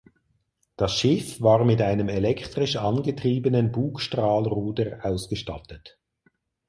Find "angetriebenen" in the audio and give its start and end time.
2.77-3.71